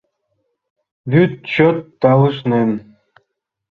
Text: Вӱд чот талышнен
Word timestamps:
Вӱд 1.11 1.31
чот 1.51 1.77
талышнен 2.01 2.71